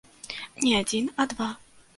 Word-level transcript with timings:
Не 0.63 0.73
адзін, 0.79 1.13
а 1.23 1.29
два. 1.35 1.53